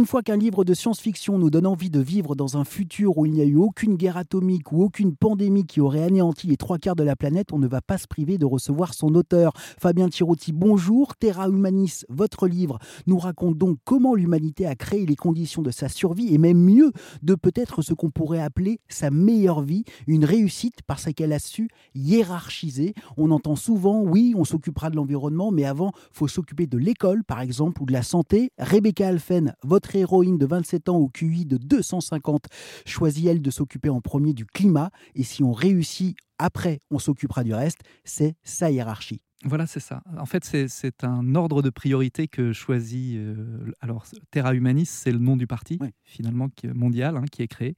une 0.00 0.06
fois 0.06 0.22
qu'un 0.22 0.38
livre 0.38 0.64
de 0.64 0.72
science-fiction 0.72 1.36
nous 1.36 1.50
donne 1.50 1.66
envie 1.66 1.90
de 1.90 2.00
vivre 2.00 2.34
dans 2.34 2.56
un 2.56 2.64
futur 2.64 3.18
où 3.18 3.26
il 3.26 3.32
n'y 3.32 3.42
a 3.42 3.44
eu 3.44 3.56
aucune 3.56 3.96
guerre 3.96 4.16
atomique 4.16 4.72
ou 4.72 4.82
aucune 4.82 5.14
pandémie 5.14 5.66
qui 5.66 5.82
aurait 5.82 6.02
anéanti 6.02 6.46
les 6.46 6.56
trois 6.56 6.78
quarts 6.78 6.96
de 6.96 7.02
la 7.02 7.16
planète, 7.16 7.52
on 7.52 7.58
ne 7.58 7.68
va 7.68 7.82
pas 7.82 7.98
se 7.98 8.06
priver 8.06 8.38
de 8.38 8.46
recevoir 8.46 8.94
son 8.94 9.14
auteur. 9.14 9.52
Fabien 9.78 10.08
Tirotti, 10.08 10.52
bonjour. 10.52 11.16
Terra 11.16 11.50
Humanis, 11.50 12.06
votre 12.08 12.48
livre, 12.48 12.78
nous 13.06 13.18
raconte 13.18 13.58
donc 13.58 13.76
comment 13.84 14.14
l'humanité 14.14 14.64
a 14.64 14.74
créé 14.74 15.04
les 15.04 15.16
conditions 15.16 15.60
de 15.60 15.70
sa 15.70 15.90
survie 15.90 16.32
et 16.32 16.38
même 16.38 16.64
mieux, 16.64 16.92
de 17.22 17.34
peut-être 17.34 17.82
ce 17.82 17.92
qu'on 17.92 18.10
pourrait 18.10 18.40
appeler 18.40 18.80
sa 18.88 19.10
meilleure 19.10 19.60
vie, 19.60 19.84
une 20.06 20.24
réussite 20.24 20.78
parce 20.86 21.12
qu'elle 21.12 21.34
a 21.34 21.38
su 21.38 21.68
hiérarchiser. 21.94 22.94
On 23.18 23.30
entend 23.32 23.54
souvent, 23.54 24.00
oui, 24.00 24.32
on 24.34 24.46
s'occupera 24.46 24.88
de 24.88 24.96
l'environnement, 24.96 25.50
mais 25.50 25.66
avant, 25.66 25.92
faut 26.10 26.26
s'occuper 26.26 26.66
de 26.66 26.78
l'école, 26.78 27.22
par 27.22 27.42
exemple, 27.42 27.82
ou 27.82 27.84
de 27.84 27.92
la 27.92 28.02
santé. 28.02 28.50
Rebecca 28.58 29.06
Alphen, 29.06 29.54
votre 29.62 29.89
héroïne 29.98 30.38
de 30.38 30.46
27 30.46 30.88
ans 30.88 30.96
au 30.96 31.08
QI 31.08 31.46
de 31.46 31.56
250, 31.56 32.46
choisit, 32.86 33.26
elle, 33.26 33.42
de 33.42 33.50
s'occuper 33.50 33.88
en 33.88 34.00
premier 34.00 34.32
du 34.32 34.46
climat. 34.46 34.90
Et 35.14 35.22
si 35.22 35.42
on 35.42 35.52
réussit, 35.52 36.16
après, 36.38 36.80
on 36.90 36.98
s'occupera 36.98 37.44
du 37.44 37.54
reste. 37.54 37.80
C'est 38.04 38.34
sa 38.42 38.70
hiérarchie. 38.70 39.20
Voilà, 39.44 39.66
c'est 39.66 39.80
ça. 39.80 40.02
En 40.18 40.26
fait, 40.26 40.44
c'est 40.44 41.04
un 41.04 41.34
ordre 41.34 41.62
de 41.62 41.70
priorité 41.70 42.28
que 42.28 42.52
choisit. 42.52 43.16
Euh, 43.16 43.72
alors, 43.80 44.04
Terra 44.30 44.54
Humanis, 44.54 44.86
c'est 44.86 45.12
le 45.12 45.18
nom 45.18 45.36
du 45.36 45.46
parti, 45.46 45.78
finalement, 46.04 46.48
mondial, 46.74 47.16
hein, 47.16 47.24
qui 47.30 47.42
est 47.42 47.48
créé. 47.48 47.76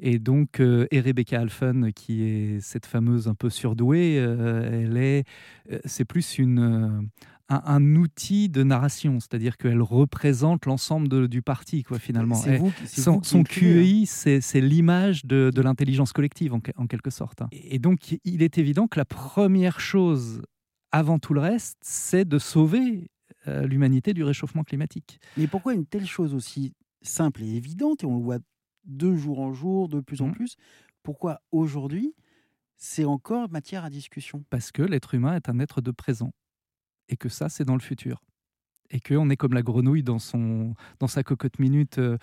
Et 0.00 0.18
donc, 0.18 0.60
euh, 0.60 0.86
et 0.90 1.00
Rebecca 1.00 1.40
Alphen, 1.40 1.92
qui 1.92 2.22
est 2.22 2.60
cette 2.60 2.86
fameuse 2.86 3.28
un 3.28 3.34
peu 3.34 3.50
surdouée, 3.50 4.18
euh, 4.18 4.82
elle 4.84 4.96
est, 4.96 5.24
c'est 5.84 6.06
plus 6.06 6.38
une, 6.38 7.08
un, 7.52 7.96
outil 7.96 8.48
de 8.48 8.62
narration, 8.62 9.20
c'est-à-dire 9.20 9.56
qu'elle 9.56 9.82
représente 9.82 10.66
l'ensemble 10.66 11.28
du 11.28 11.42
parti, 11.42 11.82
quoi, 11.82 11.98
finalement. 11.98 12.36
Vous, 12.36 12.72
son, 12.86 13.22
son 13.22 13.42
QI, 13.42 14.06
c'est 14.06 14.60
l'image 14.60 15.24
de, 15.24 15.50
de 15.54 15.62
l'intelligence 15.62 16.12
collective, 16.12 16.54
en, 16.54 16.60
en, 16.76 16.86
quelque 16.86 17.10
sorte. 17.10 17.42
Et 17.52 17.78
donc, 17.78 18.18
il 18.24 18.42
est 18.42 18.58
évident 18.58 18.86
que 18.86 18.98
la 18.98 19.04
première 19.04 19.80
chose, 19.80 20.42
avant 20.90 21.18
tout 21.18 21.34
le 21.34 21.40
reste, 21.40 21.78
c'est 21.82 22.24
de 22.26 22.38
sauver 22.38 23.10
euh, 23.48 23.66
l'humanité 23.66 24.14
du 24.14 24.22
réchauffement 24.22 24.62
climatique. 24.62 25.18
Mais 25.36 25.48
pourquoi 25.48 25.74
une 25.74 25.86
telle 25.86 26.06
chose 26.06 26.32
aussi 26.34 26.74
simple 27.02 27.42
et 27.42 27.56
évidente, 27.56 28.04
et 28.04 28.06
on 28.06 28.16
le 28.16 28.22
voit 28.22 28.38
de 28.84 29.16
jour 29.16 29.40
en 29.40 29.52
jour, 29.52 29.88
de 29.88 30.00
plus 30.00 30.22
en 30.22 30.28
mmh. 30.28 30.32
plus, 30.32 30.56
pourquoi 31.02 31.40
aujourd'hui 31.50 32.14
c'est 32.76 33.04
encore 33.04 33.50
matière 33.50 33.84
à 33.84 33.90
discussion? 33.90 34.44
Parce 34.50 34.70
que 34.70 34.82
l'être 34.82 35.14
humain 35.14 35.34
est 35.34 35.48
un 35.48 35.58
être 35.58 35.80
de 35.80 35.90
présent 35.90 36.32
et 37.08 37.16
que 37.16 37.28
ça, 37.28 37.48
c'est 37.48 37.64
dans 37.64 37.74
le 37.74 37.80
futur. 37.80 38.22
Et 38.90 39.00
qu'on 39.00 39.30
est 39.30 39.36
comme 39.36 39.54
la 39.54 39.62
grenouille 39.62 40.02
dans, 40.02 40.18
son, 40.18 40.74
dans 41.00 41.06
sa 41.06 41.22
cocotte 41.22 41.58
minute. 41.58 41.98
Euh, 41.98 42.18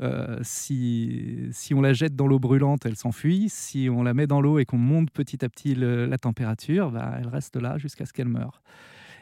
euh, 0.00 0.38
si, 0.42 1.48
si 1.52 1.74
on 1.74 1.82
la 1.82 1.92
jette 1.92 2.16
dans 2.16 2.26
l'eau 2.26 2.38
brûlante, 2.38 2.86
elle 2.86 2.96
s'enfuit. 2.96 3.50
Si 3.50 3.88
on 3.90 4.02
la 4.02 4.14
met 4.14 4.26
dans 4.26 4.40
l'eau 4.40 4.58
et 4.58 4.64
qu'on 4.64 4.78
monte 4.78 5.10
petit 5.10 5.44
à 5.44 5.48
petit 5.50 5.74
la 5.74 6.16
température, 6.16 6.90
bah, 6.90 7.16
elle 7.18 7.28
reste 7.28 7.56
là 7.56 7.76
jusqu'à 7.76 8.06
ce 8.06 8.14
qu'elle 8.14 8.28
meure. 8.28 8.62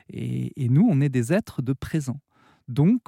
Et, 0.08 0.52
et, 0.62 0.68
nous, 0.68 0.86
on 0.88 1.00
est 1.00 1.08
des 1.08 1.32
êtres 1.32 1.62
de 1.62 1.72
présent. 1.72 2.20
Donc, 2.68 3.02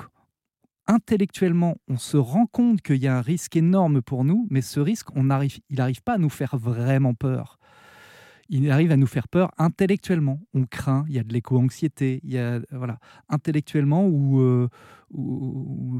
intellectuellement, 0.88 1.76
on 1.86 1.96
se 1.96 2.16
rend 2.16 2.46
compte 2.46 2.80
qu'il 2.82 2.96
y 2.96 3.06
a 3.06 3.16
un 3.16 3.20
risque 3.20 3.54
énorme 3.54 4.02
pour 4.02 4.24
nous, 4.24 4.48
mais 4.50 4.62
ce 4.62 4.80
risque, 4.80 5.14
on 5.14 5.28
il 5.40 5.76
n'arrive 5.76 6.02
pas 6.02 6.14
à 6.14 6.18
nous 6.18 6.30
faire 6.30 6.56
vraiment 6.56 7.14
peur 7.14 7.58
il 8.48 8.70
arrive 8.70 8.92
à 8.92 8.96
nous 8.96 9.06
faire 9.06 9.28
peur 9.28 9.50
intellectuellement. 9.58 10.40
On 10.54 10.64
craint, 10.64 11.04
il 11.08 11.14
y 11.14 11.18
a 11.18 11.24
de 11.24 11.32
l'éco-anxiété, 11.32 12.20
il 12.24 12.32
y 12.32 12.38
a 12.38 12.60
voilà, 12.70 12.98
intellectuellement 13.28 14.06
ou, 14.06 14.40
euh, 14.40 14.68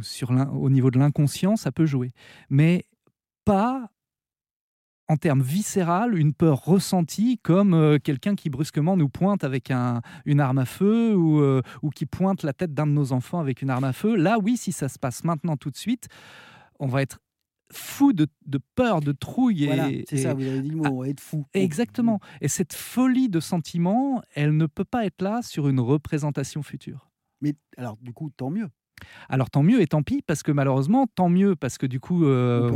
sur 0.02 0.30
au 0.30 0.70
niveau 0.70 0.90
de 0.90 0.98
l'inconscient, 0.98 1.56
ça 1.56 1.72
peut 1.72 1.86
jouer, 1.86 2.12
mais 2.50 2.84
pas 3.44 3.90
en 5.08 5.16
termes 5.16 5.42
viscéral, 5.42 6.18
une 6.18 6.34
peur 6.34 6.64
ressentie 6.64 7.38
comme 7.42 7.74
euh, 7.74 7.98
quelqu'un 7.98 8.34
qui 8.34 8.50
brusquement 8.50 8.96
nous 8.96 9.08
pointe 9.08 9.44
avec 9.44 9.70
un, 9.70 10.02
une 10.24 10.40
arme 10.40 10.58
à 10.58 10.64
feu 10.64 11.14
ou, 11.14 11.40
euh, 11.40 11.62
ou 11.82 11.90
qui 11.90 12.06
pointe 12.06 12.42
la 12.42 12.52
tête 12.52 12.74
d'un 12.74 12.86
de 12.86 12.92
nos 12.92 13.12
enfants 13.12 13.38
avec 13.38 13.62
une 13.62 13.70
arme 13.70 13.84
à 13.84 13.92
feu. 13.92 14.16
Là, 14.16 14.38
oui, 14.42 14.56
si 14.56 14.72
ça 14.72 14.88
se 14.88 14.98
passe 14.98 15.22
maintenant 15.22 15.56
tout 15.56 15.70
de 15.70 15.76
suite, 15.76 16.08
on 16.80 16.88
va 16.88 17.02
être 17.02 17.20
fou 17.72 18.12
de, 18.12 18.26
peur, 18.74 19.00
de 19.00 19.12
trouille. 19.12 19.66
Voilà, 19.66 19.88
c'est 20.08 20.18
ça, 20.18 20.34
vous 20.34 20.46
avez 20.46 20.60
dit 20.60 20.70
le 20.70 20.76
mot, 20.76 21.02
ah, 21.02 21.08
être 21.08 21.20
fou. 21.20 21.46
Exactement. 21.54 22.20
Et 22.40 22.48
cette 22.48 22.72
folie 22.72 23.28
de 23.28 23.40
sentiments, 23.40 24.22
elle 24.34 24.56
ne 24.56 24.66
peut 24.66 24.84
pas 24.84 25.04
être 25.06 25.22
là 25.22 25.42
sur 25.42 25.68
une 25.68 25.80
représentation 25.80 26.62
future. 26.62 27.10
Mais 27.40 27.54
alors, 27.76 27.96
du 28.00 28.12
coup, 28.12 28.30
tant 28.36 28.50
mieux. 28.50 28.68
Alors 29.28 29.50
tant 29.50 29.62
mieux 29.62 29.80
et 29.80 29.86
tant 29.86 30.02
pis 30.02 30.22
parce 30.22 30.42
que 30.42 30.52
malheureusement 30.52 31.06
tant 31.06 31.28
mieux 31.28 31.54
parce 31.54 31.78
que 31.78 31.86
du 31.86 32.00
coup 32.00 32.24
euh, 32.24 32.70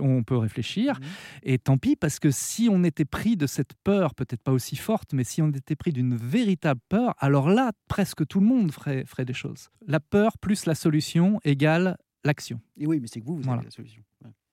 on, 0.00 0.22
peut 0.22 0.36
réfléchir, 0.36 1.00
mmh. 1.00 1.04
et 1.42 1.58
tant 1.58 1.76
pis 1.76 1.96
parce 1.96 2.18
que 2.18 2.30
si 2.30 2.68
on 2.70 2.84
était 2.84 3.04
pris 3.04 3.36
de 3.36 3.46
cette 3.46 3.74
peur 3.82 4.14
peut-être 4.14 4.42
pas 4.42 4.52
aussi 4.52 4.76
forte 4.76 5.12
mais 5.12 5.24
si 5.24 5.42
on 5.42 5.48
était 5.48 5.76
pris 5.76 5.92
d'une 5.92 6.14
véritable 6.14 6.80
peur 6.88 7.14
alors 7.18 7.48
là 7.48 7.72
presque 7.88 8.26
tout 8.26 8.40
le 8.40 8.46
monde 8.46 8.70
ferait, 8.70 9.04
ferait 9.06 9.24
des 9.24 9.34
choses. 9.34 9.70
La 9.86 10.00
peur 10.00 10.38
plus 10.38 10.66
la 10.66 10.74
solution 10.74 11.40
égale 11.44 11.96
l'action. 12.26 12.60
Et 12.76 12.86
oui 12.86 13.00
mais 13.00 13.06
c'est 13.06 13.20
que 13.20 13.26
vous 13.26 13.36
vous 13.36 13.50
avez 13.50 13.64
la 13.64 13.70
solution. 13.70 14.02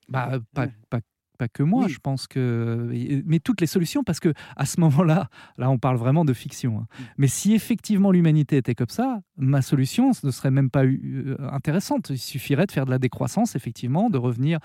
Bah, 0.09 0.39
pas, 0.53 0.67
pas, 0.89 0.99
pas, 1.37 1.47
que 1.47 1.63
moi, 1.63 1.87
je 1.87 1.97
pense 1.97 2.27
que. 2.27 2.89
Mais 3.25 3.39
toutes 3.39 3.59
les 3.59 3.67
solutions, 3.67 4.03
parce 4.03 4.19
que 4.19 4.33
à 4.55 4.65
ce 4.65 4.79
moment-là, 4.79 5.29
là, 5.57 5.69
on 5.69 5.77
parle 5.77 5.97
vraiment 5.97 6.23
de 6.23 6.33
fiction. 6.33 6.79
Hein. 6.79 6.87
Mmh. 6.87 7.03
Mais 7.17 7.27
si 7.27 7.53
effectivement 7.53 8.11
l'humanité 8.11 8.57
était 8.57 8.75
comme 8.75 8.89
ça, 8.89 9.21
ma 9.35 9.61
solution 9.61 10.11
ne 10.23 10.31
serait 10.31 10.51
même 10.51 10.69
pas 10.69 10.85
euh, 10.85 11.35
intéressante. 11.51 12.11
Il 12.11 12.17
suffirait 12.17 12.65
de 12.65 12.71
faire 12.71 12.85
de 12.85 12.91
la 12.91 12.99
décroissance, 12.99 13.55
effectivement, 13.55 14.09
de 14.09 14.17
revenir. 14.17 14.59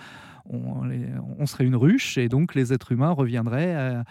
On, 0.45 0.89
on 1.39 1.47
serait 1.47 1.65
une 1.65 1.77
ruche, 1.77 2.17
et 2.17 2.29
donc 2.29 2.55
les 2.55 2.73
êtres 2.73 2.93
humains 2.93 3.11
reviendraient. 3.11 3.75
À, 3.75 4.05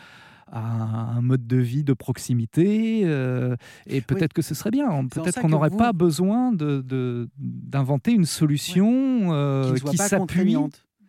un 0.51 1.21
mode 1.21 1.45
de 1.47 1.57
vie 1.57 1.83
de 1.83 1.93
proximité. 1.93 3.01
Euh, 3.03 3.55
et 3.85 4.01
peut-être 4.01 4.33
que 4.33 4.41
ce 4.41 4.55
serait 4.55 4.71
bien. 4.71 5.07
Peut-être 5.07 5.41
qu'on 5.41 5.49
n'aurait 5.49 5.69
pas 5.69 5.93
besoin 5.93 6.51
d'inventer 6.53 8.11
de, 8.11 8.17
une 8.17 8.25
solution 8.25 9.33
euh, 9.33 9.73
qui 9.75 9.97
s'appuie 9.97 10.55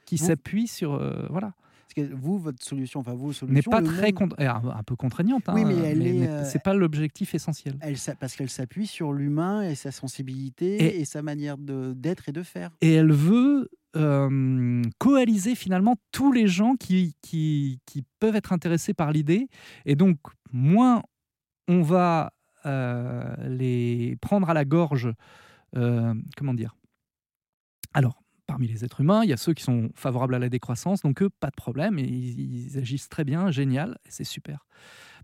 qui 0.05 0.17
s'appuie 0.17 0.67
sur. 0.67 0.95
Euh, 0.95 1.27
voilà. 1.29 1.53
Parce 1.83 2.09
que 2.09 2.15
vous, 2.15 2.39
votre 2.39 2.63
solution, 2.63 3.01
enfin 3.01 3.15
vous, 3.15 3.33
n'est 3.47 3.63
pas 3.63 3.83
très 3.83 4.13
un, 4.39 4.83
peu 4.85 4.97
contraignante. 4.97 5.49
Hein, 5.49 5.55
oui, 5.55 5.65
mais 5.65 5.77
elle 5.77 6.07
est. 6.07 6.45
C'est 6.45 6.63
pas 6.63 6.75
l'objectif 6.75 7.35
essentiel. 7.35 7.77
Elle, 7.81 7.97
parce 8.19 8.35
qu'elle 8.37 8.51
s'appuie 8.51 8.87
sur 8.87 9.13
l'humain 9.13 9.63
et 9.63 9.75
sa 9.75 9.91
sensibilité 9.91 11.01
et, 11.01 11.05
sa 11.05 11.23
manière 11.23 11.57
d'être 11.59 12.29
et 12.29 12.33
de 12.33 12.43
faire. 12.43 12.71
Et 12.81 12.95
elle 12.95 13.13
veut 13.13 13.71
euh, 13.99 14.83
coaliser 14.99 15.55
finalement 15.55 15.97
tous 16.13 16.33
les 16.33 16.47
gens 16.47 16.77
qui, 16.77 17.15
qui, 17.23 17.81
peuvent 18.21 18.37
être 18.37 18.53
intéressés 18.53 18.95
par 18.95 19.13
l'idée. 19.13 19.49
Et 19.85 19.97
donc, 19.97 20.19
moins 20.53 21.03
on 21.69 21.83
va 21.83 22.33
les 22.65 24.17
prendre 24.21 24.51
à 24.51 24.55
la 24.55 24.67
gorge, 24.67 25.11
comment 25.73 26.55
dire? 26.55 26.77
Alors, 27.95 28.23
parmi 28.49 28.67
les 28.67 28.85
êtres 28.85 29.03
humains, 29.03 29.23
il 29.23 29.31
y 29.31 29.33
a 29.33 29.37
ceux 29.37 29.55
qui 29.55 29.63
sont 29.63 29.91
favorables 29.95 30.35
à 30.35 30.39
la 30.39 30.49
décroissance, 30.49 31.03
donc 31.03 31.23
eux, 31.23 31.29
pas 31.29 31.51
de 31.51 31.55
problème, 31.55 31.99
ils, 31.99 32.77
agissent 32.79 33.09
très 33.09 33.23
bien, 33.23 33.51
génial, 33.51 33.99
c'est 34.09 34.25
super. 34.25 34.67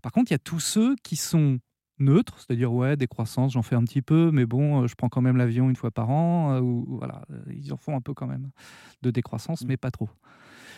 Par 0.01 0.11
contre, 0.11 0.31
il 0.31 0.35
y 0.35 0.35
a 0.35 0.39
tous 0.39 0.59
ceux 0.59 0.95
qui 1.03 1.15
sont 1.15 1.59
neutres, 1.99 2.39
c'est-à-dire 2.39 2.73
ouais, 2.73 2.97
décroissance, 2.97 3.53
j'en 3.53 3.61
fais 3.61 3.75
un 3.75 3.83
petit 3.83 4.01
peu, 4.01 4.31
mais 4.31 4.45
bon, 4.45 4.83
euh, 4.83 4.87
je 4.87 4.95
prends 4.95 5.09
quand 5.09 5.21
même 5.21 5.37
l'avion 5.37 5.69
une 5.69 5.75
fois 5.75 5.91
par 5.91 6.09
an, 6.09 6.53
euh, 6.53 6.59
ou 6.59 6.85
voilà, 6.97 7.21
euh, 7.31 7.41
ils 7.53 7.73
en 7.73 7.77
font 7.77 7.95
un 7.95 8.01
peu 8.01 8.13
quand 8.13 8.27
même 8.27 8.49
de 9.01 9.11
décroissance, 9.11 9.63
mmh. 9.63 9.67
mais 9.67 9.77
pas 9.77 9.91
trop. 9.91 10.09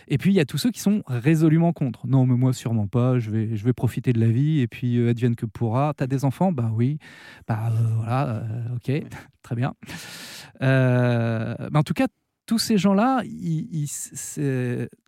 Et 0.10 0.18
puis 0.18 0.32
il 0.32 0.36
y 0.36 0.40
a 0.40 0.46
tous 0.46 0.58
ceux 0.58 0.72
qui 0.72 0.80
sont 0.80 1.04
résolument 1.08 1.74
contre. 1.74 2.08
Non, 2.08 2.26
mais 2.26 2.36
moi 2.36 2.54
sûrement 2.54 2.88
pas. 2.88 3.20
Je 3.20 3.30
vais, 3.30 3.58
je 3.58 3.66
vais 3.66 3.74
profiter 3.74 4.14
de 4.14 4.22
la 4.22 4.30
vie 4.30 4.62
et 4.62 4.68
puis 4.68 5.06
advienne 5.06 5.36
que 5.36 5.46
pourra. 5.46 5.94
T'as 5.98 6.08
des 6.08 6.24
enfants? 6.24 6.54
Bah 6.54 6.72
oui. 6.74 6.98
Bah 7.46 7.74
voilà. 7.98 8.42
ok, 8.78 8.90
très 9.42 9.56
bien. 9.56 9.74
en 10.62 11.84
tout 11.84 11.94
cas, 11.94 12.08
tous 12.46 12.58
ces 12.58 12.78
gens-là, 12.78 13.22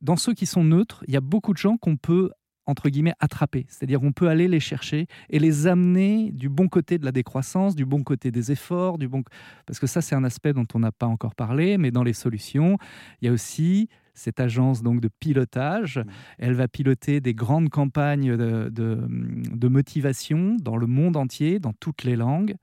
dans 0.02 0.18
ceux 0.18 0.34
qui 0.34 0.46
sont 0.46 0.66
neutres, 0.66 1.06
il 1.08 1.14
y 1.14 1.18
a 1.18 1.22
beaucoup 1.22 1.54
de 1.54 1.58
gens 1.58 1.78
qu'on 1.78 1.96
peut 1.96 2.32
entre 2.70 2.90
guillemets 2.90 3.14
attraper, 3.20 3.66
c'est-à-dire 3.68 4.04
on 4.04 4.12
peut 4.12 4.30
aller 4.30 4.48
les 4.48 4.60
chercher 4.60 5.08
et 5.30 5.40
les 5.40 5.68
amener 5.68 6.32
du 6.32 6.50
bon 6.50 6.68
côté 6.68 6.98
de 6.98 7.06
la 7.06 7.12
décroissance, 7.12 7.76
du 7.76 7.86
bon 7.86 8.04
côté 8.04 8.32
des 8.32 8.52
efforts, 8.52 8.98
du 8.98 9.08
bon 9.08 9.24
parce 9.66 9.80
que 9.80 9.88
ça 9.88 10.02
c'est 10.02 10.16
un 10.16 10.24
aspect 10.24 10.54
dont 10.54 10.68
on 10.74 10.80
n'a 10.80 10.92
pas 10.92 11.08
encore 11.08 11.36
parlé, 11.36 11.78
mais 11.78 11.92
dans 11.92 12.04
les 12.04 12.14
solutions, 12.14 12.78
il 13.22 13.26
y 13.26 13.28
a 13.30 13.32
aussi 13.32 13.90
cette 14.14 14.40
agence 14.40 14.84
donc 14.84 15.02
de 15.02 15.10
pilotage. 15.20 15.98
Mmh. 15.98 16.04
Elle 16.40 16.54
va 16.54 16.68
piloter 16.68 17.22
des 17.22 17.34
grandes 17.34 17.70
campagnes 17.70 18.36
de, 18.36 18.70
de 18.70 19.68
motivation 19.68 20.58
dans 20.62 20.78
le 20.78 20.88
monde 20.88 21.16
entier, 21.16 21.60
dans 21.60 21.74
toutes 21.74 22.04
les 22.04 22.16
langues, 22.16 22.56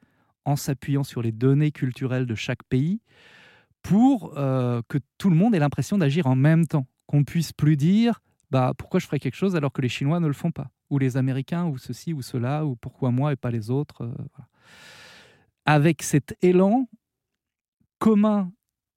en 0.45 0.57
s'appuyant 0.57 1.03
sur 1.03 1.23
les 1.23 1.33
données 1.33 1.73
culturelles 1.73 2.27
de 2.27 2.35
chaque 2.35 2.63
pays 2.65 3.01
pour 3.83 4.37
euh, 4.37 4.83
que 4.89 4.99
tout 5.19 5.31
le 5.31 5.37
monde 5.37 5.55
ait 5.55 5.61
l'impression 5.61 5.97
d'agir 5.97 6.27
en 6.27 6.35
même 6.35 6.67
temps, 6.67 6.87
qu'on 7.07 7.23
puisse 7.23 7.53
plus 7.53 7.77
dire 7.77 8.21
bah 8.51 8.73
pourquoi 8.77 9.01
je 9.01 9.07
ferais 9.07 9.19
quelque 9.19 9.35
chose 9.35 9.57
alors 9.57 9.73
que 9.73 9.83
les 9.83 9.89
Chinois 9.89 10.21
ne 10.21 10.27
le 10.27 10.33
font 10.33 10.51
pas, 10.51 10.71
ou 10.91 10.99
les 10.99 11.17
Américains, 11.17 11.67
ou 11.67 11.79
ceci 11.79 12.13
ou 12.13 12.23
cela, 12.23 12.65
ou 12.65 12.77
pourquoi 12.77 13.11
moi 13.11 13.33
et 13.33 13.37
pas 13.37 13.51
les 13.51 13.71
autres. 13.71 14.03
Euh, 14.03 14.15
Avec 15.65 16.03
cet 16.03 16.37
élan 16.43 16.89
commun 17.99 18.53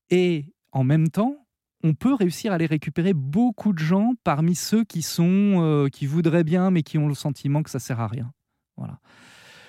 Et 0.09 0.53
en 0.71 0.83
même 0.83 1.09
temps, 1.09 1.35
on 1.83 1.93
peut 1.93 2.13
réussir 2.13 2.51
à 2.51 2.55
aller 2.55 2.65
récupérer 2.65 3.13
beaucoup 3.13 3.73
de 3.73 3.79
gens 3.79 4.13
parmi 4.23 4.55
ceux 4.55 4.83
qui 4.83 5.01
sont 5.01 5.61
euh, 5.61 5.87
qui 5.87 6.05
voudraient 6.05 6.43
bien 6.43 6.71
mais 6.71 6.83
qui 6.83 6.97
ont 6.97 7.07
le 7.07 7.13
sentiment 7.13 7.63
que 7.63 7.69
ça 7.69 7.79
sert 7.79 7.99
à 7.99 8.07
rien. 8.07 8.33
Voilà. 8.75 8.99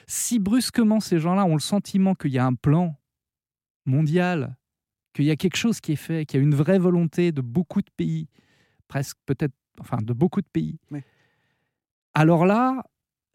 Si 0.06 0.38
brusquement 0.38 1.00
ces 1.00 1.18
gens-là 1.20 1.44
ont 1.44 1.54
le 1.54 1.60
sentiment 1.60 2.14
qu'il 2.14 2.32
y 2.32 2.38
a 2.38 2.44
un 2.44 2.54
plan 2.54 2.96
mondial, 3.86 4.56
qu'il 5.12 5.24
y 5.24 5.30
a 5.30 5.36
quelque 5.36 5.56
chose 5.56 5.80
qui 5.80 5.92
est 5.92 5.96
fait, 5.96 6.26
qu'il 6.26 6.38
y 6.38 6.40
a 6.40 6.44
une 6.44 6.54
vraie 6.54 6.78
volonté 6.78 7.32
de 7.32 7.40
beaucoup 7.40 7.80
de 7.80 7.90
pays, 7.96 8.28
presque 8.88 9.16
peut-être, 9.26 9.54
enfin 9.78 9.98
de 10.02 10.12
beaucoup 10.12 10.40
de 10.40 10.48
pays, 10.52 10.78
alors 12.14 12.44
là, 12.44 12.82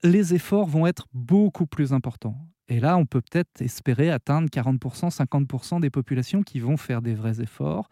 les 0.03 0.33
efforts 0.33 0.67
vont 0.67 0.85
être 0.85 1.07
beaucoup 1.13 1.65
plus 1.65 1.93
importants. 1.93 2.37
Et 2.67 2.79
là, 2.79 2.97
on 2.97 3.05
peut 3.05 3.21
peut-être 3.21 3.61
espérer 3.61 4.09
atteindre 4.09 4.49
40%, 4.49 5.09
50% 5.09 5.79
des 5.79 5.89
populations 5.89 6.41
qui 6.41 6.59
vont 6.59 6.77
faire 6.77 7.01
des 7.01 7.13
vrais 7.13 7.41
efforts. 7.41 7.89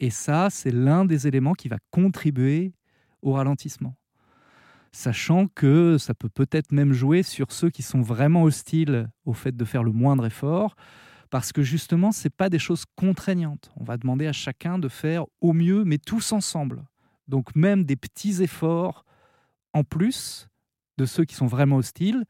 Et 0.00 0.10
ça, 0.10 0.50
c'est 0.50 0.70
l'un 0.70 1.04
des 1.04 1.26
éléments 1.26 1.54
qui 1.54 1.68
va 1.68 1.78
contribuer 1.90 2.74
au 3.22 3.32
ralentissement. 3.32 3.96
Sachant 4.92 5.48
que 5.48 5.98
ça 5.98 6.14
peut 6.14 6.28
peut-être 6.28 6.70
même 6.70 6.92
jouer 6.92 7.22
sur 7.22 7.50
ceux 7.50 7.70
qui 7.70 7.82
sont 7.82 8.02
vraiment 8.02 8.42
hostiles 8.44 9.08
au 9.24 9.32
fait 9.32 9.56
de 9.56 9.64
faire 9.64 9.82
le 9.82 9.90
moindre 9.90 10.26
effort, 10.26 10.76
parce 11.30 11.52
que 11.52 11.62
justement, 11.62 12.12
ce 12.12 12.28
pas 12.28 12.48
des 12.48 12.60
choses 12.60 12.84
contraignantes. 12.94 13.72
On 13.76 13.84
va 13.84 13.96
demander 13.96 14.26
à 14.26 14.32
chacun 14.32 14.78
de 14.78 14.88
faire 14.88 15.24
au 15.40 15.52
mieux, 15.52 15.84
mais 15.84 15.98
tous 15.98 16.30
ensemble. 16.32 16.84
Donc 17.28 17.54
même 17.56 17.84
des 17.84 17.96
petits 17.96 18.42
efforts 18.42 19.04
en 19.72 19.84
plus 19.84 20.48
de 20.98 21.06
ceux 21.06 21.24
qui 21.24 21.34
sont 21.34 21.46
vraiment 21.46 21.76
hostiles, 21.76 22.24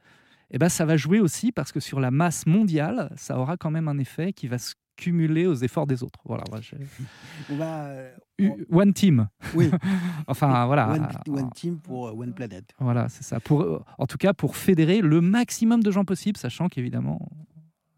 eh 0.50 0.58
ben, 0.58 0.68
ça 0.68 0.84
va 0.84 0.96
jouer 0.96 1.20
aussi 1.20 1.52
parce 1.52 1.72
que 1.72 1.80
sur 1.80 2.00
la 2.00 2.10
masse 2.10 2.46
mondiale, 2.46 3.12
ça 3.16 3.38
aura 3.38 3.56
quand 3.56 3.70
même 3.70 3.88
un 3.88 3.98
effet 3.98 4.32
qui 4.32 4.48
va 4.48 4.58
se 4.58 4.74
cumuler 4.96 5.46
aux 5.46 5.54
efforts 5.54 5.86
des 5.86 6.02
autres. 6.02 6.20
Voilà. 6.24 6.44
On 7.50 7.56
va, 7.56 7.86
euh, 7.86 8.14
One 8.70 8.92
team. 8.92 9.28
Oui. 9.54 9.70
enfin 10.26 10.66
voilà. 10.66 10.96
One, 11.26 11.50
team 11.54 11.78
pour 11.78 12.08
euh, 12.08 12.12
One 12.12 12.32
Planet. 12.32 12.64
Voilà, 12.78 13.08
c'est 13.08 13.24
ça. 13.24 13.40
Pour, 13.40 13.62
euh, 13.62 13.82
en 13.98 14.06
tout 14.06 14.18
cas, 14.18 14.32
pour 14.32 14.56
fédérer 14.56 15.00
le 15.00 15.20
maximum 15.20 15.82
de 15.82 15.90
gens 15.90 16.04
possible, 16.04 16.38
sachant 16.38 16.68
qu'évidemment, 16.68 17.28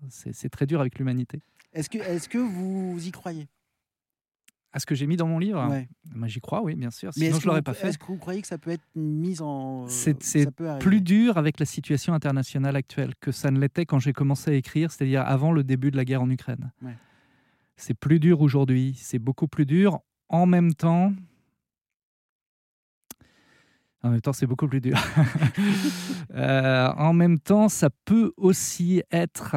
c'est 0.09 0.49
très 0.49 0.67
dur 0.67 0.81
avec 0.81 0.99
l'humanité. 0.99 1.43
Est-ce 1.73 1.91
que, 1.91 1.99
est 1.99 2.19
-ce 2.19 2.29
que 2.29 2.39
vous 2.39 3.07
y 3.07 3.11
croyez? 3.11 3.49
À 4.77 4.79
ce 4.79 4.85
que 4.85 4.95
j'ai 4.95 5.07
mis 5.07 5.17
dans 5.17 5.27
mon 5.27 5.39
livre 5.39 5.67
Moi, 6.15 6.29
J'y 6.29 6.39
crois, 6.41 6.61
oui, 6.61 6.75
bien 6.75 6.91
sûr. 6.91 7.11
Sinon, 7.15 7.35
Mais 7.35 7.41
je 7.41 7.47
l'aurais 7.47 7.63
pas 7.63 7.73
fait. 7.73 7.89
Est-ce 7.89 7.99
que 7.99 8.05
vous 8.05 8.19
croyez 8.19 8.43
que 8.43 8.47
ça 8.47 8.59
peut 8.59 8.71
être 8.71 8.85
mis 8.95 9.41
en. 9.41 9.87
C'est 9.89 10.51
plus 10.81 11.01
dur 11.01 11.39
avec 11.39 11.59
la 11.59 11.65
situation 11.65 12.13
internationale 12.13 12.77
actuelle 12.77 13.15
que 13.19 13.33
ça 13.33 13.51
ne 13.51 13.59
l'était 13.59 13.87
quand 13.87 13.99
j'ai 13.99 14.13
commencé 14.13 14.51
à 14.51 14.55
écrire, 14.55 14.93
c'est-à-dire 14.93 15.23
avant 15.23 15.51
le 15.51 15.65
début 15.65 15.91
de 15.91 15.97
la 15.97 16.05
guerre 16.05 16.21
en 16.21 16.29
Ukraine. 16.29 16.73
C'est 17.77 17.95
plus 17.95 18.21
dur 18.21 18.43
aujourd'hui, 18.43 18.95
c'est 18.99 19.19
beaucoup 19.19 19.49
plus 19.49 19.65
dur. 19.65 20.01
En 20.29 20.45
même 20.45 20.75
temps. 20.75 21.15
En 24.03 24.11
même 24.11 24.21
temps, 24.21 24.35
c'est 24.35 24.47
beaucoup 24.47 24.69
plus 24.69 24.83
dur. 24.83 24.99
Euh, 26.35 26.93
en 26.99 27.15
même 27.15 27.39
temps, 27.39 27.71
ça 27.71 27.89
peut 28.05 28.33
aussi 28.37 29.03
être 29.11 29.57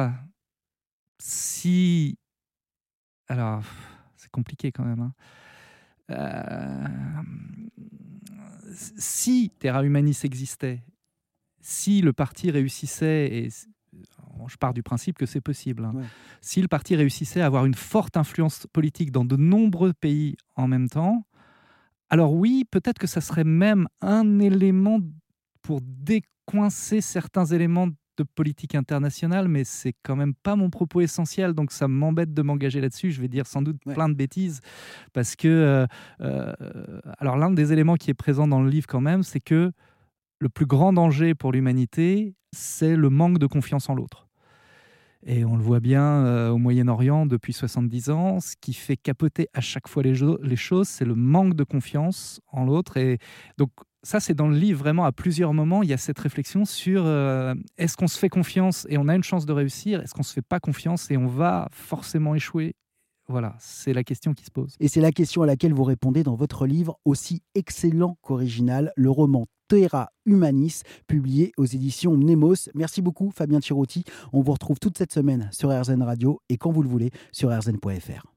si. 1.18 2.16
Alors 3.28 3.62
compliqué 4.28 4.72
quand 4.72 4.84
même. 4.84 5.00
Hein. 5.00 5.12
Euh, 6.10 6.88
si 8.72 9.50
Terra 9.58 9.84
Humanis 9.84 10.20
existait, 10.24 10.82
si 11.60 12.00
le 12.00 12.12
parti 12.12 12.50
réussissait, 12.50 13.28
et 13.32 13.48
je 14.48 14.56
pars 14.56 14.74
du 14.74 14.82
principe 14.82 15.18
que 15.18 15.26
c'est 15.26 15.40
possible, 15.40 15.84
hein, 15.84 15.92
si 16.40 16.62
le 16.62 16.68
parti 16.68 16.96
réussissait 16.96 17.40
à 17.40 17.46
avoir 17.46 17.66
une 17.66 17.74
forte 17.74 18.16
influence 18.16 18.66
politique 18.72 19.12
dans 19.12 19.24
de 19.24 19.36
nombreux 19.36 19.92
pays 19.92 20.36
en 20.56 20.66
même 20.68 20.88
temps, 20.88 21.26
alors 22.08 22.34
oui, 22.34 22.64
peut-être 22.68 22.98
que 22.98 23.06
ça 23.06 23.20
serait 23.20 23.44
même 23.44 23.86
un 24.00 24.40
élément 24.40 24.98
pour 25.62 25.80
décoincer 25.80 27.00
certains 27.00 27.44
éléments 27.46 27.88
de 28.20 28.24
politique 28.24 28.74
internationale, 28.74 29.48
mais 29.48 29.64
c'est 29.64 29.94
quand 30.02 30.16
même 30.16 30.34
pas 30.34 30.56
mon 30.56 30.68
propos 30.68 31.00
essentiel, 31.00 31.54
donc 31.54 31.72
ça 31.72 31.88
m'embête 31.88 32.34
de 32.34 32.42
m'engager 32.42 32.80
là-dessus. 32.80 33.12
Je 33.12 33.20
vais 33.20 33.28
dire 33.28 33.46
sans 33.46 33.62
doute 33.62 33.78
plein 33.82 34.08
de 34.08 34.14
bêtises, 34.14 34.60
parce 35.12 35.36
que, 35.36 35.48
euh, 35.48 35.86
euh, 36.20 36.52
alors 37.18 37.36
l'un 37.36 37.50
des 37.50 37.72
éléments 37.72 37.96
qui 37.96 38.10
est 38.10 38.14
présent 38.14 38.46
dans 38.46 38.62
le 38.62 38.68
livre 38.68 38.86
quand 38.86 39.00
même, 39.00 39.22
c'est 39.22 39.40
que 39.40 39.72
le 40.38 40.48
plus 40.48 40.66
grand 40.66 40.92
danger 40.92 41.34
pour 41.34 41.52
l'humanité, 41.52 42.34
c'est 42.52 42.94
le 42.94 43.10
manque 43.10 43.38
de 43.38 43.46
confiance 43.46 43.88
en 43.88 43.94
l'autre. 43.94 44.29
Et 45.26 45.44
on 45.44 45.56
le 45.56 45.62
voit 45.62 45.80
bien 45.80 46.02
euh, 46.02 46.50
au 46.50 46.56
Moyen-Orient 46.56 47.26
depuis 47.26 47.52
70 47.52 48.10
ans, 48.10 48.40
ce 48.40 48.54
qui 48.58 48.72
fait 48.72 48.96
capoter 48.96 49.48
à 49.52 49.60
chaque 49.60 49.86
fois 49.86 50.02
les, 50.02 50.14
choses, 50.56 50.88
c'est 50.88 51.04
le 51.04 51.14
manque 51.14 51.54
de 51.54 51.64
confiance 51.64 52.40
en 52.48 52.64
l'autre. 52.64 52.96
Et 52.96 53.18
donc 53.58 53.70
ça, 54.02 54.18
c'est 54.18 54.34
dans 54.34 54.48
le 54.48 54.56
livre 54.56 54.78
vraiment 54.78 55.04
à 55.04 55.12
plusieurs 55.12 55.52
moments, 55.52 55.82
il 55.82 55.90
y 55.90 55.92
a 55.92 55.98
cette 55.98 56.18
réflexion 56.18 56.64
sur 56.64 57.02
euh, 57.04 57.54
est-ce 57.76 57.98
qu'on 57.98 58.08
se 58.08 58.18
fait 58.18 58.30
confiance 58.30 58.86
et 58.88 58.96
on 58.96 59.08
a 59.08 59.14
une 59.14 59.22
chance 59.22 59.44
de 59.44 59.52
réussir, 59.52 60.00
est-ce 60.00 60.14
qu'on 60.14 60.22
se 60.22 60.32
fait 60.32 60.42
pas 60.46 60.58
confiance 60.58 61.10
et 61.10 61.18
on 61.18 61.26
va 61.26 61.68
forcément 61.70 62.34
échouer? 62.34 62.74
Voilà, 63.28 63.54
c'est 63.60 63.92
la 63.92 64.02
question 64.02 64.32
qui 64.32 64.44
se 64.44 64.50
pose. 64.50 64.74
Et 64.80 64.88
c'est 64.88 65.02
la 65.02 65.12
question 65.12 65.42
à 65.42 65.46
laquelle 65.46 65.74
vous 65.74 65.84
répondez 65.84 66.22
dans 66.22 66.34
votre 66.34 66.66
livre, 66.66 66.98
aussi 67.04 67.42
excellent 67.54 68.16
qu'original, 68.22 68.92
le 68.96 69.10
roman 69.10 69.46
Terra 69.70 70.10
Humanis, 70.26 70.82
publié 71.06 71.52
aux 71.56 71.64
éditions 71.64 72.16
Nemos. 72.16 72.68
Merci 72.74 73.02
beaucoup, 73.02 73.30
Fabien 73.30 73.60
Tirotti. 73.60 74.02
On 74.32 74.42
vous 74.42 74.52
retrouve 74.52 74.80
toute 74.80 74.98
cette 74.98 75.12
semaine 75.12 75.48
sur 75.52 75.70
RZN 75.70 76.02
Radio 76.02 76.40
et 76.48 76.56
quand 76.56 76.72
vous 76.72 76.82
le 76.82 76.88
voulez 76.88 77.12
sur 77.30 77.56
rzn.fr. 77.56 78.30